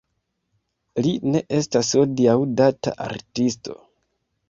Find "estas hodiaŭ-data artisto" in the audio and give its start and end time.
1.59-3.83